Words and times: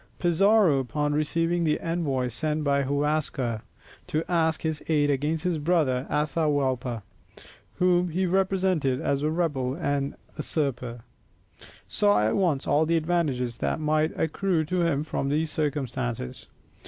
Pizarro 0.17 0.79
upon 0.79 1.13
receiving 1.13 1.63
the 1.63 1.79
envoys 1.79 2.33
sent 2.33 2.63
by 2.63 2.81
Huascar, 2.81 3.61
to 4.07 4.23
ask 4.27 4.63
his 4.63 4.81
aid 4.89 5.11
against 5.11 5.43
his 5.43 5.59
brother 5.59 6.07
Atahualpa, 6.09 7.03
whom 7.75 8.09
he 8.09 8.25
represented 8.25 8.99
as 8.99 9.21
a 9.21 9.29
rebel 9.29 9.75
and 9.75 10.15
usurper, 10.35 11.01
saw 11.87 12.19
at 12.27 12.35
once 12.35 12.65
all 12.65 12.87
the 12.87 12.97
advantages 12.97 13.57
that 13.59 13.79
might 13.79 14.19
accrue 14.19 14.65
to 14.65 14.81
him 14.81 15.03
from 15.03 15.29
these 15.29 15.51
circumstances. 15.51 16.47